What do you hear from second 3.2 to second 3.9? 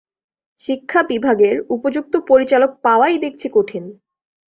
দেখছি কঠিন।